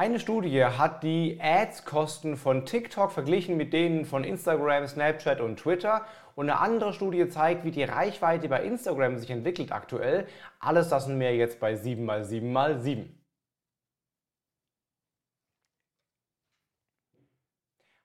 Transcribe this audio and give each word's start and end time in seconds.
Eine 0.00 0.18
Studie 0.18 0.64
hat 0.64 1.02
die 1.02 1.38
Ads-Kosten 1.42 2.38
von 2.38 2.64
TikTok 2.64 3.12
verglichen 3.12 3.58
mit 3.58 3.74
denen 3.74 4.06
von 4.06 4.24
Instagram, 4.24 4.86
Snapchat 4.86 5.42
und 5.42 5.58
Twitter. 5.58 6.06
Und 6.34 6.48
eine 6.48 6.58
andere 6.58 6.94
Studie 6.94 7.28
zeigt, 7.28 7.66
wie 7.66 7.70
die 7.70 7.84
Reichweite 7.84 8.48
bei 8.48 8.62
Instagram 8.62 9.18
sich 9.18 9.28
entwickelt 9.28 9.72
aktuell. 9.72 10.26
Alles 10.58 10.88
das 10.88 11.06
und 11.06 11.18
mehr 11.18 11.36
jetzt 11.36 11.60
bei 11.60 11.74
7x7x7. 11.74 13.08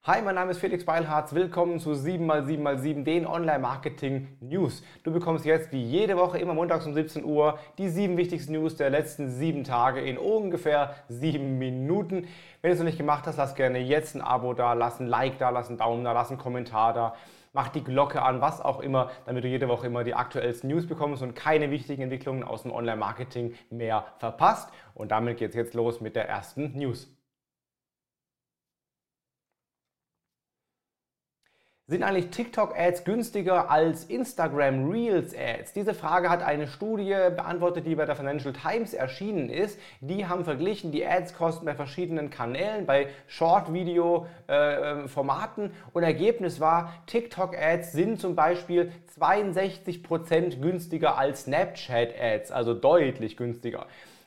Hi, 0.08 0.22
mein 0.22 0.36
Name 0.36 0.52
ist 0.52 0.60
Felix 0.60 0.86
Beilharz. 0.86 1.34
Willkommen 1.34 1.80
zu 1.80 1.94
7x7x7, 1.94 3.04
den 3.04 3.26
Online-Marketing-News. 3.26 4.84
Du 5.02 5.12
bekommst 5.12 5.46
jetzt 5.46 5.72
wie 5.72 5.82
jede 5.82 6.16
Woche 6.16 6.38
immer 6.38 6.54
montags 6.54 6.86
um 6.86 6.94
17 6.94 7.26
Uhr 7.26 7.58
die 7.80 7.90
sieben 7.90 8.16
wichtigsten 8.16 8.54
News 8.54 8.76
der 8.76 8.92
letzten 8.92 9.32
sieben 9.32 9.64
Tage 9.64 10.02
in 10.02 10.20
ungefähr 10.20 10.94
sieben 11.08 11.58
Minuten. 11.58 12.28
Wenn 12.62 12.70
du 12.70 12.74
es 12.74 12.78
noch 12.78 12.86
nicht 12.86 13.00
gemacht 13.00 13.26
hast, 13.26 13.38
lass 13.38 13.56
gerne 13.56 13.80
jetzt 13.80 14.14
ein 14.14 14.22
Abo 14.22 14.54
da, 14.54 14.74
lass 14.74 15.00
ein 15.00 15.08
Like 15.08 15.40
da, 15.40 15.50
lass 15.50 15.70
einen 15.70 15.80
Daumen 15.80 16.04
da, 16.04 16.12
lass 16.12 16.30
einen 16.30 16.38
Kommentar 16.38 16.94
da. 16.94 17.16
Mach 17.54 17.70
die 17.70 17.84
Glocke 17.84 18.22
an, 18.22 18.42
was 18.42 18.62
auch 18.62 18.82
immer, 18.82 19.10
damit 19.26 19.44
du 19.44 19.48
jede 19.48 19.68
Woche 19.68 19.88
immer 19.88 20.04
die 20.04 20.14
aktuellsten 20.14 20.70
News 20.70 20.86
bekommst 20.86 21.24
und 21.24 21.34
keine 21.34 21.72
wichtigen 21.72 22.04
Entwicklungen 22.04 22.44
aus 22.44 22.62
dem 22.62 22.72
Online-Marketing 22.72 23.56
mehr 23.72 24.06
verpasst. 24.20 24.70
Und 24.94 25.10
damit 25.10 25.38
geht 25.40 25.50
es 25.50 25.56
jetzt 25.56 25.74
los 25.74 26.00
mit 26.00 26.16
der 26.16 26.30
ersten 26.30 26.78
News. 26.78 27.15
Sind 31.88 32.02
eigentlich 32.02 32.32
TikTok-Ads 32.32 33.04
günstiger 33.04 33.70
als 33.70 34.06
Instagram 34.06 34.90
Reels-Ads? 34.90 35.74
Diese 35.74 35.94
Frage 35.94 36.32
hat 36.32 36.42
eine 36.42 36.68
Studie 36.68 37.16
beantwortet, 37.36 37.86
die 37.86 37.94
bei 37.94 38.06
der 38.06 38.16
Financial 38.16 38.54
Times 38.54 38.96
erschienen 38.96 39.52
ist. 39.52 39.80
Die 40.02 40.26
haben 40.26 40.46
verglichen 40.46 40.92
die 40.92 41.06
Ads-Kosten 41.06 41.64
bei 41.64 41.76
verschiedenen 41.76 42.32
Kanälen, 42.32 42.88
bei 42.88 43.10
Short-Video-Formaten 43.28 45.74
und 45.94 46.02
Ergebnis 46.02 46.60
war, 46.60 46.92
TikTok-Ads 47.06 47.92
sind 47.92 48.20
zum 48.20 48.36
Beispiel 48.36 48.92
62% 49.20 50.60
günstiger 50.60 51.20
als 51.20 51.44
Snapchat-Ads, 51.44 52.50
also 52.50 52.74
deutlich 52.74 53.38
günstiger 53.38 53.86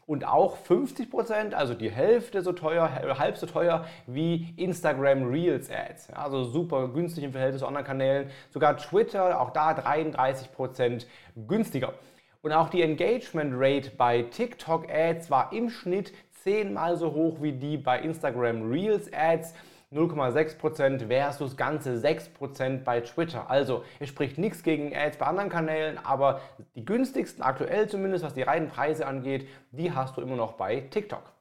und 0.09 0.27
auch 0.27 0.57
50% 0.57 1.53
also 1.53 1.75
die 1.75 1.91
Hälfte 1.91 2.41
so 2.41 2.53
teuer, 2.53 2.91
halb 3.19 3.37
so 3.37 3.47
teuer 3.47 3.85
wie 4.07 4.55
Instagram 4.57 5.29
Reels 5.29 5.71
Ads. 5.71 6.15
also 6.15 6.45
super 6.45 6.89
günstig 6.89 7.25
im 7.25 7.33
Verhältnis 7.33 7.61
zu 7.61 7.67
anderen 7.67 7.87
Kanälen. 7.87 8.31
Sogar 8.51 8.79
Twitter, 8.79 9.39
auch 9.39 9.51
da 9.51 9.73
33% 9.73 11.05
günstiger. 11.47 11.93
Und 12.41 12.53
auch 12.53 12.71
die 12.71 12.81
Engagement 12.81 13.53
Rate 13.55 13.91
bei 13.99 14.23
TikTok 14.23 14.91
Ads 14.91 15.31
war 15.31 15.53
im 15.53 15.69
Schnitt 15.69 16.15
zehnmal 16.43 16.97
so 16.97 17.13
hoch 17.13 17.43
wie 17.43 17.53
die 17.53 17.77
bei 17.77 18.01
Instagram 18.01 18.71
Reels 18.71 19.13
Ads. 19.13 19.53
0,6% 19.93 21.07
versus 21.07 21.57
ganze 21.57 21.95
6% 21.95 22.85
bei 22.85 23.01
Twitter. 23.01 23.49
Also 23.51 23.85
es 24.01 24.09
spricht 24.09 24.37
nichts 24.37 24.63
gegen 24.63 24.95
Ads 24.95 25.17
bei 25.17 25.27
anderen 25.27 25.49
Kanälen, 25.49 25.99
aber 25.99 26.41
die 26.75 26.85
günstigsten, 26.85 27.43
aktuell 27.43 27.89
zumindest, 27.89 28.25
was 28.25 28.35
die 28.35 28.43
reinen 28.43 28.69
Preise 28.69 29.07
angeht, 29.07 29.49
die 29.71 29.93
hast 29.93 30.17
du 30.17 30.21
immer 30.21 30.37
noch 30.37 30.53
bei 30.53 30.81
TikTok. 30.81 31.33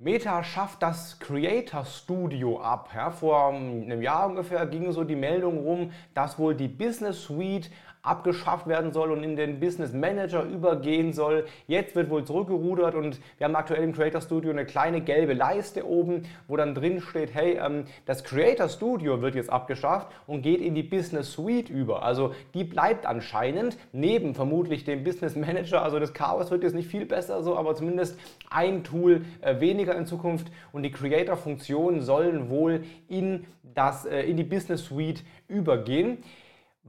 Meta 0.00 0.44
schafft 0.44 0.82
das 0.82 1.18
Creator 1.18 1.84
Studio 1.84 2.60
ab. 2.60 2.90
Ja, 2.94 3.10
vor 3.10 3.48
einem 3.52 4.00
Jahr 4.00 4.28
ungefähr 4.28 4.64
ging 4.66 4.92
so 4.92 5.02
die 5.02 5.16
Meldung 5.16 5.58
rum, 5.58 5.92
dass 6.14 6.38
wohl 6.38 6.54
die 6.54 6.68
Business 6.68 7.22
Suite 7.22 7.68
abgeschafft 8.08 8.66
werden 8.66 8.92
soll 8.92 9.12
und 9.12 9.22
in 9.22 9.36
den 9.36 9.60
Business 9.60 9.92
Manager 9.92 10.44
übergehen 10.44 11.12
soll. 11.12 11.46
Jetzt 11.66 11.94
wird 11.94 12.10
wohl 12.10 12.24
zurückgerudert 12.24 12.94
und 12.94 13.20
wir 13.36 13.44
haben 13.46 13.56
aktuell 13.56 13.84
im 13.84 13.92
Creator 13.92 14.20
Studio 14.20 14.50
eine 14.50 14.64
kleine 14.64 15.00
gelbe 15.00 15.34
Leiste 15.34 15.86
oben, 15.86 16.22
wo 16.46 16.56
dann 16.56 16.74
drin 16.74 17.00
steht, 17.00 17.34
hey, 17.34 17.58
ähm, 17.62 17.84
das 18.06 18.24
Creator 18.24 18.68
Studio 18.68 19.20
wird 19.20 19.34
jetzt 19.34 19.50
abgeschafft 19.50 20.08
und 20.26 20.42
geht 20.42 20.60
in 20.60 20.74
die 20.74 20.82
Business 20.82 21.32
Suite 21.32 21.68
über. 21.68 22.02
Also 22.02 22.34
die 22.54 22.64
bleibt 22.64 23.06
anscheinend 23.06 23.76
neben 23.92 24.34
vermutlich 24.34 24.84
dem 24.84 25.04
Business 25.04 25.36
Manager. 25.36 25.82
Also 25.82 25.98
das 25.98 26.14
Chaos 26.14 26.50
wird 26.50 26.62
jetzt 26.62 26.74
nicht 26.74 26.88
viel 26.88 27.04
besser 27.04 27.42
so, 27.42 27.56
aber 27.56 27.74
zumindest 27.74 28.18
ein 28.50 28.84
Tool 28.84 29.24
äh, 29.40 29.60
weniger 29.60 29.94
in 29.94 30.06
Zukunft 30.06 30.50
und 30.72 30.82
die 30.82 30.90
Creator-Funktionen 30.90 32.00
sollen 32.00 32.48
wohl 32.48 32.84
in, 33.08 33.44
das, 33.74 34.06
äh, 34.06 34.22
in 34.22 34.36
die 34.36 34.44
Business 34.44 34.86
Suite 34.86 35.22
übergehen. 35.48 36.18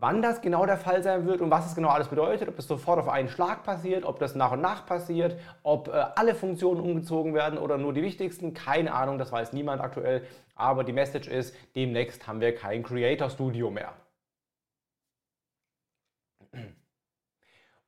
Wann 0.02 0.22
das 0.22 0.42
genau 0.42 0.66
der 0.66 0.78
Fall 0.78 1.04
sein 1.04 1.26
wird 1.26 1.42
und 1.42 1.52
was 1.52 1.66
es 1.66 1.76
genau 1.76 1.90
alles 1.90 2.08
bedeutet, 2.08 2.48
ob 2.48 2.56
das 2.56 2.68
sofort 2.68 3.00
auf 3.00 3.10
einen 3.10 3.28
Schlag 3.28 3.64
passiert, 3.64 4.06
ob 4.06 4.18
das 4.18 4.34
nach 4.34 4.54
und 4.54 4.62
nach 4.62 4.86
passiert, 4.86 5.38
ob 5.62 5.90
äh, 5.90 5.92
alle 6.16 6.36
Funktionen 6.36 6.80
umgezogen 6.80 7.34
werden 7.34 7.60
oder 7.60 7.78
nur 7.78 7.92
die 7.94 8.02
wichtigsten, 8.02 8.54
keine 8.54 8.94
Ahnung, 8.94 9.18
das 9.18 9.34
weiß 9.34 9.52
niemand 9.52 9.82
aktuell. 9.82 10.26
Aber 10.56 10.86
die 10.86 10.94
Message 10.94 11.28
ist, 11.28 11.54
demnächst 11.76 12.28
haben 12.28 12.40
wir 12.40 12.56
kein 12.56 12.82
Creator 12.84 13.30
Studio 13.30 13.72
mehr. 13.72 13.94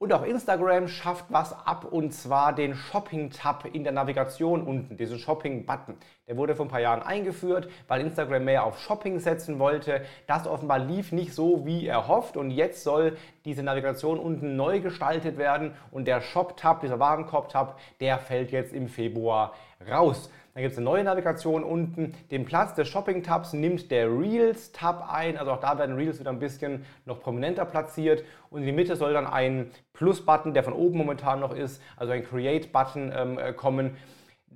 Und 0.02 0.12
auch 0.14 0.24
Instagram 0.24 0.88
schafft 0.88 1.26
was 1.30 1.54
ab 1.54 1.86
und 1.86 2.12
zwar 2.12 2.56
den 2.56 2.74
Shopping-Tab 2.74 3.66
in 3.72 3.84
der 3.84 3.94
Navigation 3.94 4.64
unten, 4.64 4.98
diesen 4.98 5.20
Shopping-Button. 5.20 5.96
Der 6.28 6.38
wurde 6.38 6.56
vor 6.56 6.66
ein 6.66 6.70
paar 6.70 6.82
Jahren 6.82 7.04
eingeführt, 7.04 7.70
weil 7.88 8.02
Instagram 8.02 8.46
mehr 8.46 8.66
auf 8.66 8.80
Shopping 8.80 9.20
setzen 9.20 9.60
wollte. 9.60 10.02
Das 10.26 10.48
offenbar 10.48 10.80
lief 10.80 11.12
nicht 11.12 11.36
so 11.36 11.68
wie 11.68 11.86
erhofft 11.86 12.36
und 12.36 12.50
jetzt 12.50 12.84
soll 12.84 13.16
diese 13.46 13.62
Navigation 13.62 14.18
unten 14.18 14.56
neu 14.56 14.80
gestaltet 14.80 15.38
werden 15.38 15.76
und 15.92 16.08
der 16.08 16.22
Shop-Tab, 16.22 16.82
dieser 16.82 17.00
Warenkorb-Tab, 17.00 17.78
der 18.00 18.18
fällt 18.18 18.52
jetzt 18.52 18.74
im 18.74 18.88
Februar 18.88 19.54
raus. 19.88 20.32
Dann 20.54 20.64
gibt 20.64 20.74
es 20.74 20.78
eine 20.78 20.86
neue 20.86 21.04
Navigation 21.04 21.64
unten. 21.64 22.14
Den 22.30 22.44
Platz 22.44 22.74
des 22.76 22.90
Shopping-Tabs 22.90 23.54
nimmt 23.54 23.90
der 23.90 24.08
Reels-Tab 24.08 25.10
ein. 25.10 25.38
Also 25.38 25.52
auch 25.52 25.62
da 25.62 25.78
werden 25.78 25.96
Reels 25.96 26.20
wieder 26.20 26.30
ein 26.30 26.40
bisschen 26.40 26.86
noch 27.06 27.22
prominenter 27.22 27.64
platziert. 27.64 28.26
Und 28.50 28.62
in 28.62 28.66
die 28.66 28.74
Mitte 28.74 28.98
soll 28.98 29.14
dann 29.14 29.28
ein 29.28 29.72
Plus-Button, 29.94 30.54
der 30.54 30.64
von 30.64 30.74
oben 30.74 30.98
momentan 30.98 31.40
noch 31.40 31.56
ist, 31.56 31.82
also 31.96 32.12
ein 32.12 32.26
Create-Button 32.26 33.14
ähm, 33.16 33.40
äh, 33.40 33.54
kommen. 33.54 33.96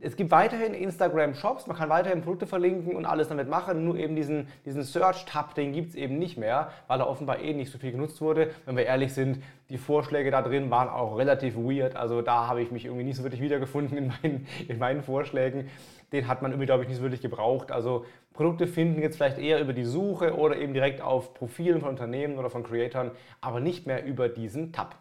Es 0.01 0.17
gibt 0.17 0.29
weiterhin 0.29 0.73
Instagram-Shops, 0.73 1.67
man 1.67 1.77
kann 1.77 1.89
weiterhin 1.89 2.21
Produkte 2.21 2.45
verlinken 2.45 2.95
und 2.95 3.05
alles 3.05 3.29
damit 3.29 3.49
machen, 3.49 3.85
nur 3.85 3.95
eben 3.95 4.15
diesen, 4.15 4.47
diesen 4.65 4.83
Search-Tab, 4.83 5.55
den 5.55 5.71
gibt 5.71 5.89
es 5.89 5.95
eben 5.95 6.19
nicht 6.19 6.37
mehr, 6.37 6.69
weil 6.87 6.99
er 6.99 7.07
offenbar 7.07 7.39
eh 7.39 7.53
nicht 7.53 7.71
so 7.71 7.77
viel 7.77 7.91
genutzt 7.91 8.19
wurde. 8.19 8.51
Wenn 8.65 8.75
wir 8.75 8.85
ehrlich 8.85 9.13
sind, 9.13 9.41
die 9.69 9.77
Vorschläge 9.77 10.31
da 10.31 10.41
drin 10.41 10.69
waren 10.69 10.89
auch 10.89 11.17
relativ 11.17 11.55
weird, 11.55 11.95
also 11.95 12.21
da 12.21 12.47
habe 12.47 12.61
ich 12.61 12.71
mich 12.71 12.85
irgendwie 12.85 13.05
nicht 13.05 13.15
so 13.15 13.23
wirklich 13.23 13.41
wiedergefunden 13.41 13.97
in 13.97 14.07
meinen, 14.07 14.47
in 14.67 14.79
meinen 14.79 15.01
Vorschlägen. 15.01 15.69
Den 16.11 16.27
hat 16.27 16.41
man 16.41 16.51
irgendwie, 16.51 16.67
glaube 16.67 16.83
ich, 16.83 16.89
nicht 16.89 16.97
so 16.97 17.03
wirklich 17.03 17.21
gebraucht. 17.21 17.71
Also 17.71 18.05
Produkte 18.33 18.67
finden 18.67 19.01
jetzt 19.01 19.15
vielleicht 19.15 19.37
eher 19.37 19.61
über 19.61 19.73
die 19.73 19.85
Suche 19.85 20.35
oder 20.35 20.57
eben 20.57 20.73
direkt 20.73 21.01
auf 21.01 21.33
Profilen 21.33 21.79
von 21.79 21.89
Unternehmen 21.89 22.37
oder 22.37 22.49
von 22.49 22.63
Creatoren, 22.63 23.11
aber 23.39 23.61
nicht 23.61 23.87
mehr 23.87 24.05
über 24.05 24.27
diesen 24.27 24.73
Tab. 24.73 24.95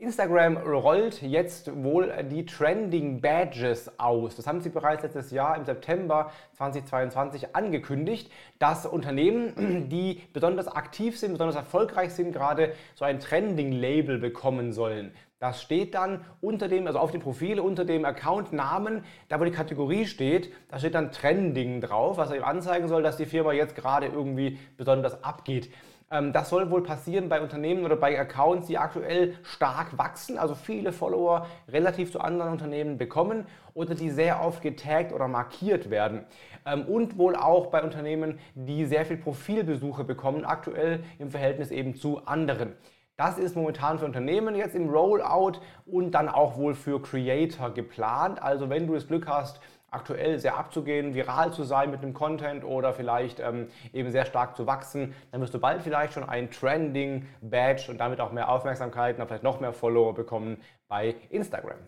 Instagram 0.00 0.56
rollt 0.56 1.20
jetzt 1.20 1.70
wohl 1.84 2.10
die 2.30 2.46
Trending 2.46 3.20
Badges 3.20 3.98
aus. 3.98 4.34
Das 4.34 4.46
haben 4.46 4.62
sie 4.62 4.70
bereits 4.70 5.02
letztes 5.02 5.30
Jahr 5.30 5.58
im 5.58 5.66
September 5.66 6.32
2022 6.54 7.54
angekündigt, 7.54 8.32
dass 8.58 8.86
Unternehmen, 8.86 9.88
die 9.90 10.22
besonders 10.32 10.68
aktiv 10.68 11.18
sind, 11.18 11.32
besonders 11.32 11.56
erfolgreich 11.56 12.14
sind, 12.14 12.32
gerade 12.32 12.72
so 12.94 13.04
ein 13.04 13.20
Trending-Label 13.20 14.16
bekommen 14.16 14.72
sollen. 14.72 15.12
Das 15.38 15.60
steht 15.60 15.94
dann 15.94 16.24
unter 16.40 16.68
dem, 16.68 16.86
also 16.86 16.98
auf 16.98 17.10
dem 17.10 17.20
Profil, 17.20 17.60
unter 17.60 17.84
dem 17.84 18.06
Account-Namen, 18.06 19.04
da 19.28 19.38
wo 19.38 19.44
die 19.44 19.50
Kategorie 19.50 20.06
steht, 20.06 20.50
da 20.70 20.78
steht 20.78 20.94
dann 20.94 21.12
Trending 21.12 21.82
drauf, 21.82 22.16
was 22.16 22.32
eben 22.32 22.44
anzeigen 22.44 22.88
soll, 22.88 23.02
dass 23.02 23.18
die 23.18 23.26
Firma 23.26 23.52
jetzt 23.52 23.76
gerade 23.76 24.06
irgendwie 24.06 24.58
besonders 24.78 25.22
abgeht. 25.22 25.70
Ähm, 26.10 26.32
das 26.32 26.48
soll 26.48 26.70
wohl 26.70 26.82
passieren 26.82 27.28
bei 27.28 27.40
Unternehmen 27.40 27.84
oder 27.84 27.96
bei 27.96 28.18
Accounts, 28.18 28.66
die 28.66 28.78
aktuell 28.78 29.36
stark 29.42 29.96
wachsen, 29.96 30.38
also 30.38 30.54
viele 30.54 30.92
Follower 30.92 31.46
relativ 31.68 32.10
zu 32.10 32.20
anderen 32.20 32.52
Unternehmen 32.52 32.98
bekommen 32.98 33.46
oder 33.74 33.94
die 33.94 34.10
sehr 34.10 34.44
oft 34.44 34.60
getaggt 34.60 35.12
oder 35.12 35.28
markiert 35.28 35.90
werden. 35.90 36.24
Ähm, 36.66 36.84
und 36.86 37.16
wohl 37.16 37.36
auch 37.36 37.68
bei 37.68 37.82
Unternehmen, 37.82 38.38
die 38.54 38.86
sehr 38.86 39.06
viel 39.06 39.18
Profilbesuche 39.18 40.02
bekommen, 40.04 40.44
aktuell 40.44 41.04
im 41.18 41.30
Verhältnis 41.30 41.70
eben 41.70 41.94
zu 41.94 42.26
anderen. 42.26 42.74
Das 43.16 43.38
ist 43.38 43.54
momentan 43.54 43.98
für 43.98 44.06
Unternehmen 44.06 44.54
jetzt 44.56 44.74
im 44.74 44.88
Rollout 44.88 45.60
und 45.84 46.12
dann 46.12 46.28
auch 46.28 46.56
wohl 46.56 46.74
für 46.74 47.02
Creator 47.02 47.70
geplant. 47.70 48.42
Also 48.42 48.70
wenn 48.70 48.86
du 48.86 48.94
das 48.94 49.06
Glück 49.06 49.28
hast, 49.28 49.60
aktuell 49.90 50.38
sehr 50.38 50.56
abzugehen, 50.56 51.14
viral 51.14 51.52
zu 51.52 51.64
sein 51.64 51.90
mit 51.90 52.02
einem 52.02 52.14
Content 52.14 52.64
oder 52.64 52.92
vielleicht 52.92 53.40
ähm, 53.40 53.68
eben 53.92 54.10
sehr 54.10 54.24
stark 54.24 54.56
zu 54.56 54.66
wachsen, 54.66 55.14
dann 55.32 55.40
wirst 55.40 55.54
du 55.54 55.58
bald 55.58 55.82
vielleicht 55.82 56.12
schon 56.14 56.28
ein 56.28 56.50
Trending 56.50 57.26
Badge 57.40 57.90
und 57.90 57.98
damit 57.98 58.20
auch 58.20 58.32
mehr 58.32 58.48
Aufmerksamkeit 58.48 59.18
und 59.18 59.26
vielleicht 59.26 59.42
noch 59.42 59.60
mehr 59.60 59.72
Follower 59.72 60.14
bekommen 60.14 60.58
bei 60.88 61.14
Instagram. 61.30 61.78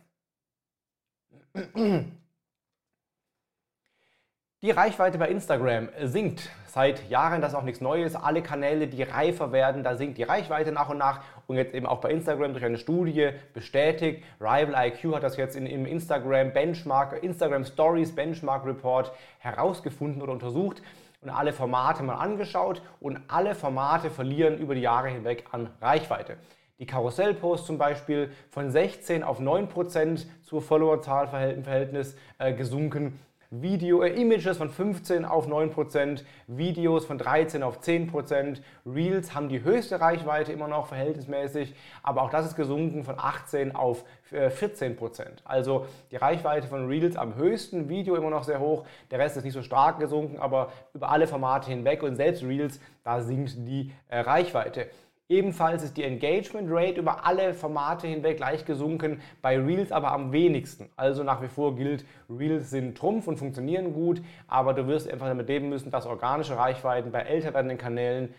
Die 4.64 4.70
Reichweite 4.70 5.19
bei 5.19 5.26
Instagram 5.26 5.88
sinkt 6.05 6.49
seit 6.69 7.11
Jahren, 7.11 7.41
das 7.41 7.50
ist 7.50 7.59
auch 7.59 7.64
nichts 7.64 7.81
Neues. 7.81 8.14
Alle 8.14 8.43
Kanäle, 8.43 8.87
die 8.87 9.03
reifer 9.03 9.50
werden, 9.50 9.82
da 9.82 9.97
sinkt 9.97 10.19
die 10.19 10.23
Reichweite 10.23 10.70
nach 10.70 10.88
und 10.88 10.99
nach. 10.99 11.19
Und 11.49 11.56
jetzt 11.56 11.75
eben 11.75 11.85
auch 11.85 12.00
bei 12.00 12.12
Instagram 12.12 12.53
durch 12.53 12.64
eine 12.64 12.79
Studie 12.79 13.31
bestätigt. 13.55 14.23
Rival 14.41 14.73
IQ 14.87 15.17
hat 15.17 15.25
das 15.25 15.37
jetzt 15.37 15.56
in, 15.56 15.67
im 15.67 15.85
Instagram 15.85 16.53
Benchmark, 16.53 17.25
Instagram 17.25 17.64
Stories 17.64 18.14
Benchmark 18.14 18.64
Report 18.64 19.11
herausgefunden 19.41 20.23
oder 20.23 20.31
untersucht 20.31 20.81
und 21.23 21.31
alle 21.31 21.53
Formate 21.53 22.05
mal 22.05 22.15
angeschaut. 22.15 22.82
Und 23.00 23.19
alle 23.26 23.56
Formate 23.56 24.11
verlieren 24.11 24.58
über 24.58 24.76
die 24.76 24.82
Jahre 24.82 25.08
hinweg 25.08 25.47
an 25.50 25.70
Reichweite. 25.81 26.37
Die 26.79 26.87
Karussellpost 26.87 27.67
zum 27.67 27.79
Beispiel 27.79 28.31
von 28.49 28.70
16 28.70 29.25
auf 29.25 29.41
9% 29.41 30.25
zur 30.44 30.62
Followerzahlverhältnis 30.62 32.17
äh, 32.38 32.53
gesunken 32.53 33.19
Video, 33.53 34.03
äh, 34.03 34.09
Images 34.19 34.57
von 34.57 34.71
15 34.71 35.27
auf 35.27 35.47
9%, 35.47 36.25
Videos 36.47 37.05
von 37.05 37.19
13 37.19 37.63
auf 37.63 37.81
10%, 37.81 38.63
Reels 38.87 39.35
haben 39.35 39.51
die 39.51 39.63
höchste 39.63 40.01
Reichweite 40.01 40.53
immer 40.53 40.69
noch 40.69 40.87
verhältnismäßig, 40.87 41.75
aber 42.03 42.23
auch 42.23 42.31
das 42.31 42.47
ist 42.47 42.57
gesunken 42.57 43.05
von 43.05 43.17
18 43.19 43.77
auf 43.77 44.05
äh, 44.31 44.49
14%. 44.49 45.27
Also 45.45 45.87
die 46.11 46.17
Reichweite 46.17 46.67
von 46.67 46.87
Reels 46.87 47.17
am 47.17 47.37
höchsten, 47.37 47.91
Video 47.91 48.17
immer 48.17 48.31
noch 48.31 48.45
sehr 48.45 48.59
hoch, 48.59 48.87
der 49.11 49.19
Rest 49.19 49.37
ist 49.37 49.45
nicht 49.45 49.53
so 49.53 49.63
stark 49.63 49.99
gesunken, 49.99 50.39
aber 50.39 50.73
über 50.95 51.11
alle 51.11 51.27
Formate 51.27 51.69
hinweg 51.69 52.03
und 52.03 52.17
selbst 52.17 52.43
Reels, 52.43 52.81
da 53.05 53.21
sinkt 53.21 53.55
die 53.59 53.93
äh, 54.09 54.21
Reichweite. 54.21 54.87
Ebenfalls 55.32 55.82
ist 55.82 55.96
die 55.96 56.05
Engagement 56.05 56.69
Rate 56.70 57.00
über 57.00 57.25
alle 57.25 57.55
Formate 57.55 58.06
hinweg 58.06 58.38
leicht 58.38 58.67
gesunken, 58.67 59.23
bei 59.40 59.58
Reels 59.58 59.90
aber 59.90 60.12
am 60.12 60.31
wenigsten. 60.31 60.90
Also 60.94 61.25
nach 61.25 61.40
wie 61.40 61.49
vor 61.49 61.75
gilt, 61.75 62.05
Reels 62.29 62.69
sind 62.69 62.99
Trumpf 62.99 63.26
und 63.29 63.38
funktionieren 63.38 63.94
gut, 63.94 64.20
aber 64.46 64.75
du 64.75 64.87
wirst 64.87 65.11
einfach 65.11 65.29
damit 65.29 65.49
leben 65.49 65.70
müssen, 65.70 65.90
dass 65.90 66.05
organische 66.05 66.58
Reichweiten 66.58 67.12
bei 67.12 67.20
älter 67.20 67.55
werdenden 67.55 67.79
Kanälen 67.79 68.34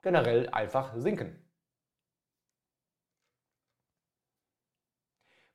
generell 0.00 0.48
einfach 0.48 0.96
sinken. 0.96 1.36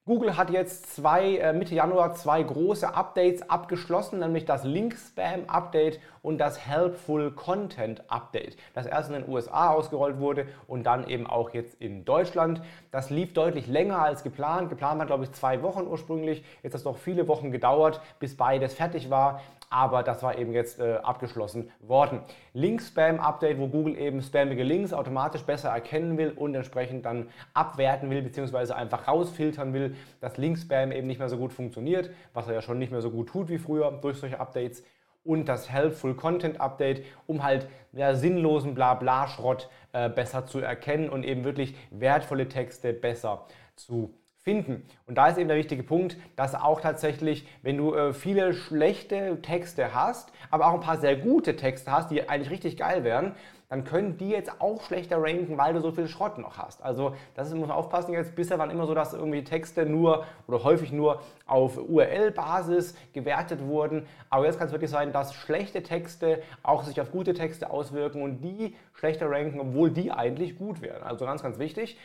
Google 0.05 0.35
hat 0.35 0.50
jetzt 0.50 0.94
zwei, 0.94 1.38
äh, 1.38 1.53
Mitte 1.53 1.75
Januar 1.75 2.13
zwei 2.13 2.44
große 2.44 2.94
Updates 2.94 3.50
abgeschlossen, 3.50 4.19
nämlich 4.19 4.44
das 4.44 4.65
Link 4.65 4.97
Spam 4.97 5.45
Update 5.47 6.01
und 6.21 6.39
das 6.39 6.67
Helpful 6.67 7.31
Content 7.31 8.03
Update. 8.09 8.57
Das 8.73 8.85
erst 8.85 9.09
in 9.09 9.21
den 9.21 9.29
USA 9.29 9.69
ausgerollt 9.69 10.19
wurde 10.19 10.45
und 10.67 10.83
dann 10.83 11.07
eben 11.07 11.25
auch 11.25 11.51
jetzt 11.51 11.79
in 11.79 12.03
Deutschland. 12.03 12.61
Das 12.91 13.11
lief 13.11 13.31
deutlich 13.31 13.67
länger 13.67 14.00
als 14.00 14.23
geplant. 14.23 14.69
Geplant 14.69 15.00
war, 15.00 15.05
glaube 15.05 15.23
ich, 15.23 15.31
zwei 15.31 15.61
Wochen 15.61 15.88
ursprünglich. 15.88 16.44
Jetzt 16.63 16.73
hat 16.73 16.79
es 16.79 16.83
doch 16.83 16.97
viele 16.97 17.29
Wochen 17.29 17.51
gedauert, 17.51 18.01
bis 18.19 18.35
beides 18.35 18.73
fertig 18.73 19.09
war 19.09 19.39
aber 19.73 20.03
das 20.03 20.21
war 20.21 20.38
eben 20.38 20.53
jetzt 20.53 20.79
äh, 20.79 20.97
abgeschlossen 21.01 21.71
worden. 21.79 22.19
Link-Spam-Update, 22.53 23.57
wo 23.57 23.67
Google 23.67 23.97
eben 23.97 24.21
spammige 24.21 24.61
Links 24.61 24.94
automatisch 24.94 25.41
besser 25.41 25.69
erkennen 25.69 26.15
will 26.17 26.29
und 26.29 26.53
entsprechend 26.53 27.05
dann 27.05 27.29
abwerten 27.55 28.11
will, 28.11 28.21
beziehungsweise 28.21 28.75
einfach 28.75 29.07
rausfiltern 29.07 29.73
will, 29.73 29.92
dass 30.21 30.37
Link-Spam 30.37 30.91
eben 30.91 31.07
nicht 31.07 31.19
mehr 31.19 31.29
so 31.29 31.37
gut 31.37 31.53
funktioniert, 31.53 32.11
was 32.33 32.47
er 32.47 32.55
ja 32.55 32.61
schon 32.61 32.79
nicht 32.79 32.91
mehr 32.91 33.01
so 33.01 33.11
gut 33.11 33.29
tut 33.29 33.49
wie 33.49 33.57
früher 33.57 33.91
durch 34.01 34.17
solche 34.17 34.39
Updates. 34.39 34.83
Und 35.23 35.45
das 35.45 35.69
Helpful 35.69 36.15
Content 36.15 36.59
Update, 36.59 37.05
um 37.27 37.43
halt 37.43 37.67
ja, 37.93 38.13
sinnlosen 38.13 38.73
Blabla-Schrott 38.73 39.69
äh, 39.93 40.09
besser 40.09 40.45
zu 40.45 40.59
erkennen 40.59 41.09
und 41.09 41.23
eben 41.23 41.43
wirklich 41.45 41.75
wertvolle 41.91 42.49
Texte 42.49 42.91
besser 42.91 43.45
zu 43.75 44.13
finden. 44.43 44.85
Und 45.07 45.17
da 45.17 45.27
ist 45.27 45.37
eben 45.37 45.47
der 45.47 45.57
wichtige 45.57 45.83
Punkt, 45.83 46.17
dass 46.35 46.53
auch 46.53 46.81
tatsächlich, 46.81 47.47
wenn 47.61 47.77
du 47.77 47.93
äh, 47.95 48.13
viele 48.13 48.53
schlechte 48.53 49.41
Texte 49.41 49.93
hast, 49.93 50.31
aber 50.51 50.67
auch 50.67 50.73
ein 50.73 50.81
paar 50.81 50.97
sehr 50.97 51.15
gute 51.15 51.55
Texte 51.55 51.91
hast, 51.91 52.11
die 52.11 52.29
eigentlich 52.29 52.51
richtig 52.51 52.77
geil 52.77 53.03
wären, 53.03 53.35
dann 53.73 53.85
können 53.85 54.17
die 54.17 54.29
jetzt 54.29 54.61
auch 54.61 54.83
schlechter 54.83 55.19
ranken, 55.19 55.57
weil 55.57 55.73
du 55.73 55.79
so 55.79 55.91
viel 55.91 56.07
Schrott 56.07 56.37
noch 56.37 56.59
hast. 56.59 56.83
Also 56.83 57.15
das 57.33 57.51
muss 57.55 57.67
man 57.67 57.71
aufpassen 57.71 58.13
jetzt. 58.13 58.35
Bisher 58.35 58.59
waren 58.59 58.69
immer 58.69 58.85
so, 58.85 58.93
dass 58.93 59.13
irgendwie 59.13 59.43
Texte 59.43 59.87
nur 59.87 60.25
oder 60.47 60.63
häufig 60.63 60.91
nur 60.91 61.23
auf 61.47 61.77
URL-Basis 61.77 62.95
gewertet 63.13 63.65
wurden. 63.65 64.05
Aber 64.29 64.45
jetzt 64.45 64.59
kann 64.59 64.67
es 64.67 64.73
wirklich 64.73 64.91
sein, 64.91 65.11
dass 65.11 65.33
schlechte 65.33 65.81
Texte 65.81 66.43
auch 66.61 66.83
sich 66.83 67.01
auf 67.01 67.09
gute 67.11 67.33
Texte 67.33 67.71
auswirken 67.71 68.21
und 68.21 68.41
die 68.41 68.75
schlechter 68.93 69.31
ranken, 69.31 69.59
obwohl 69.59 69.89
die 69.89 70.11
eigentlich 70.11 70.55
gut 70.55 70.81
wären. 70.83 71.01
Also 71.01 71.25
ganz, 71.25 71.41
ganz 71.41 71.57
wichtig. 71.57 71.97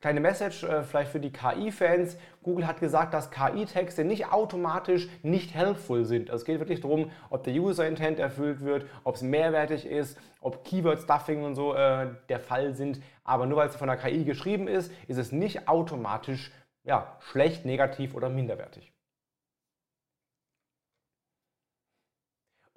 Kleine 0.00 0.20
Message 0.20 0.62
äh, 0.62 0.84
vielleicht 0.84 1.10
für 1.10 1.18
die 1.18 1.32
KI-Fans. 1.32 2.18
Google 2.44 2.68
hat 2.68 2.78
gesagt, 2.78 3.14
dass 3.14 3.32
KI-Texte 3.32 4.04
nicht 4.04 4.30
automatisch 4.30 5.08
nicht 5.24 5.54
helpful 5.54 6.04
sind. 6.04 6.30
Also 6.30 6.42
es 6.42 6.46
geht 6.46 6.60
wirklich 6.60 6.80
darum, 6.80 7.10
ob 7.30 7.42
der 7.42 7.54
User-Intent 7.54 8.20
erfüllt 8.20 8.60
wird, 8.60 8.86
ob 9.02 9.16
es 9.16 9.22
mehrwertig 9.22 9.86
ist, 9.86 10.16
ob 10.40 10.64
Keyword-Stuffing 10.64 11.42
und 11.42 11.56
so 11.56 11.74
äh, 11.74 12.06
der 12.28 12.38
Fall 12.38 12.74
sind. 12.74 13.00
Aber 13.24 13.46
nur 13.46 13.58
weil 13.58 13.68
es 13.68 13.76
von 13.76 13.88
der 13.88 13.96
KI 13.96 14.24
geschrieben 14.24 14.68
ist, 14.68 14.92
ist 15.08 15.18
es 15.18 15.32
nicht 15.32 15.66
automatisch 15.66 16.52
ja, 16.84 17.16
schlecht, 17.18 17.64
negativ 17.64 18.14
oder 18.14 18.28
minderwertig. 18.28 18.92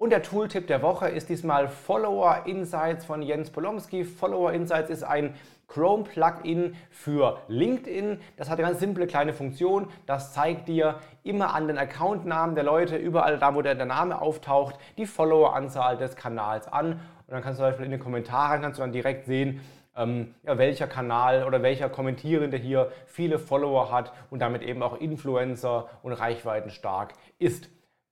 Und 0.02 0.10
der 0.10 0.24
Tooltip 0.24 0.66
der 0.66 0.82
Woche 0.82 1.08
ist 1.08 1.28
diesmal 1.28 1.68
Follower 1.68 2.42
Insights 2.44 3.04
von 3.04 3.22
Jens 3.22 3.50
Polomski. 3.50 4.02
Follower 4.02 4.50
Insights 4.50 4.90
ist 4.90 5.04
ein 5.04 5.36
Chrome-Plugin 5.68 6.74
für 6.90 7.38
LinkedIn. 7.46 8.18
Das 8.36 8.50
hat 8.50 8.58
eine 8.58 8.66
ganz 8.66 8.80
simple 8.80 9.06
kleine 9.06 9.32
Funktion. 9.32 9.86
Das 10.06 10.32
zeigt 10.32 10.66
dir 10.66 10.96
immer 11.22 11.54
an 11.54 11.68
den 11.68 11.78
Accountnamen 11.78 12.56
der 12.56 12.64
Leute, 12.64 12.96
überall 12.96 13.38
da, 13.38 13.54
wo 13.54 13.62
der, 13.62 13.76
Name 13.76 14.20
auftaucht, 14.20 14.74
die 14.98 15.06
Follower-Anzahl 15.06 15.96
des 15.98 16.16
Kanals 16.16 16.66
an. 16.66 16.94
Und 16.94 17.00
dann 17.28 17.40
kannst 17.40 17.60
du 17.60 17.62
zum 17.62 17.70
Beispiel 17.70 17.84
in 17.84 17.92
den 17.92 18.00
Kommentaren 18.00 18.60
kannst 18.60 18.80
du 18.80 18.82
dann 18.82 18.90
direkt 18.90 19.26
sehen, 19.26 19.60
ähm, 19.96 20.34
ja, 20.42 20.58
welcher 20.58 20.88
Kanal 20.88 21.44
oder 21.44 21.62
welcher 21.62 21.88
Kommentierende 21.88 22.56
hier 22.56 22.90
viele 23.06 23.38
Follower 23.38 23.92
hat 23.92 24.12
und 24.30 24.40
damit 24.40 24.62
eben 24.62 24.82
auch 24.82 24.98
Influencer 24.98 25.88
und 26.02 26.12
Reichweiten 26.12 26.70
stark 26.70 27.14
ist. 27.38 27.68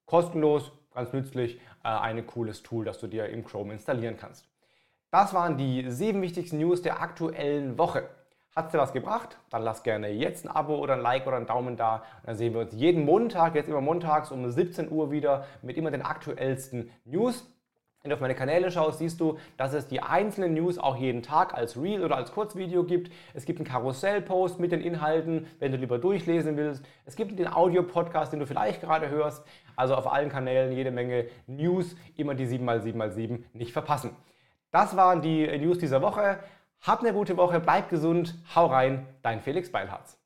Kostenlos, 0.06 0.70
ganz 0.94 1.12
nützlich, 1.12 1.60
ein 1.82 2.26
cooles 2.26 2.62
Tool, 2.62 2.84
das 2.84 2.98
du 2.98 3.06
dir 3.06 3.28
im 3.28 3.44
Chrome 3.44 3.72
installieren 3.72 4.16
kannst. 4.18 4.46
Das 5.10 5.34
waren 5.34 5.56
die 5.56 5.90
sieben 5.90 6.22
wichtigsten 6.22 6.58
News 6.58 6.82
der 6.82 7.02
aktuellen 7.02 7.78
Woche. 7.78 8.08
Hat 8.54 8.66
es 8.66 8.72
dir 8.72 8.78
was 8.78 8.92
gebracht? 8.92 9.38
Dann 9.50 9.62
lass 9.62 9.82
gerne 9.82 10.08
jetzt 10.08 10.44
ein 10.44 10.50
Abo 10.50 10.76
oder 10.76 10.94
ein 10.94 11.00
Like 11.00 11.26
oder 11.26 11.36
einen 11.36 11.46
Daumen 11.46 11.76
da. 11.76 11.96
Und 11.96 12.26
dann 12.26 12.36
sehen 12.36 12.52
wir 12.52 12.60
uns 12.60 12.74
jeden 12.74 13.04
Montag, 13.04 13.54
jetzt 13.54 13.68
immer 13.68 13.80
montags 13.80 14.30
um 14.30 14.48
17 14.50 14.90
Uhr 14.90 15.10
wieder 15.10 15.46
mit 15.62 15.76
immer 15.76 15.90
den 15.90 16.02
aktuellsten 16.02 16.90
News. 17.04 17.46
Wenn 18.02 18.08
du 18.08 18.14
auf 18.14 18.20
meine 18.22 18.34
Kanäle 18.34 18.70
schaust, 18.70 18.98
siehst 18.98 19.20
du, 19.20 19.38
dass 19.58 19.74
es 19.74 19.86
die 19.86 20.00
einzelnen 20.00 20.54
News 20.54 20.78
auch 20.78 20.96
jeden 20.96 21.22
Tag 21.22 21.52
als 21.52 21.76
Reel 21.76 22.02
oder 22.02 22.16
als 22.16 22.32
Kurzvideo 22.32 22.84
gibt. 22.84 23.12
Es 23.34 23.44
gibt 23.44 23.58
einen 23.58 23.68
Karussellpost 23.68 24.58
mit 24.58 24.72
den 24.72 24.80
Inhalten, 24.80 25.46
wenn 25.58 25.70
du 25.70 25.76
lieber 25.76 25.98
durchlesen 25.98 26.56
willst. 26.56 26.82
Es 27.04 27.14
gibt 27.14 27.38
den 27.38 27.52
Audio-Podcast, 27.52 28.32
den 28.32 28.40
du 28.40 28.46
vielleicht 28.46 28.80
gerade 28.80 29.10
hörst. 29.10 29.46
Also 29.76 29.96
auf 29.96 30.10
allen 30.10 30.30
Kanälen 30.30 30.72
jede 30.72 30.90
Menge 30.90 31.26
News, 31.46 31.94
immer 32.16 32.34
die 32.34 32.46
7x7x7 32.46 33.42
nicht 33.52 33.72
verpassen. 33.72 34.16
Das 34.70 34.96
waren 34.96 35.20
die 35.20 35.46
News 35.58 35.76
dieser 35.76 36.00
Woche. 36.00 36.38
Hab 36.80 37.00
eine 37.00 37.12
gute 37.12 37.36
Woche, 37.36 37.60
bleib 37.60 37.90
gesund, 37.90 38.34
hau 38.54 38.64
rein, 38.66 39.06
dein 39.20 39.40
Felix 39.40 39.70
Beilharz. 39.70 40.19